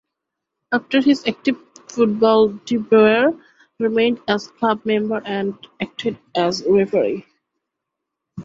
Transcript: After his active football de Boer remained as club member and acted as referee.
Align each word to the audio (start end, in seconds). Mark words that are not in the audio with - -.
After 0.71 0.99
his 0.99 1.27
active 1.27 1.57
football 1.87 2.47
de 2.65 2.77
Boer 2.77 3.39
remained 3.77 4.19
as 4.27 4.47
club 4.47 4.83
member 4.83 5.21
and 5.23 5.55
acted 5.79 6.17
as 6.35 6.65
referee. 6.67 7.27